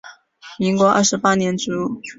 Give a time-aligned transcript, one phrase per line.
[0.57, 2.01] 民国二十八年卒。